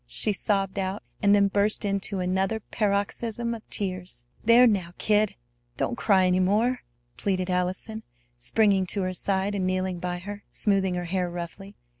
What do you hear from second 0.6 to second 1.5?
out, and then